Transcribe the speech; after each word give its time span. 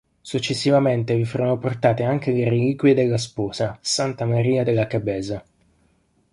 Successivamente 0.19 1.13
vi 1.15 1.25
furono 1.25 1.59
portate 1.59 2.01
anche 2.01 2.31
le 2.31 2.45
reliquie 2.49 2.95
della 2.95 3.19
sposa, 3.19 3.77
santa 3.81 4.25
Maria 4.25 4.63
de 4.63 4.73
la 4.73 4.87
Cabeza. 4.87 5.45